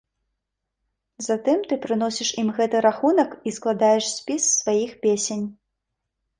[1.27, 5.49] Затым ты прыносіш ім гэты рахунак і складаеш спіс сваіх песень.